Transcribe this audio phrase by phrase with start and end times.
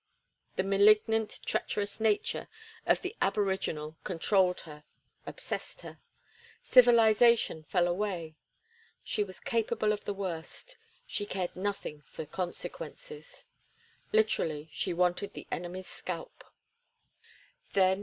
[0.55, 2.47] The malignant, treacherous nature
[2.87, 4.83] of the aboriginal controlled her,
[5.27, 5.99] obsessed her.
[6.63, 8.33] Civilization fell away;
[9.03, 10.75] she was capable of the worst;
[11.05, 13.45] she cared nothing for consequences.
[14.11, 16.45] Literally, she wanted the enemy's scalp.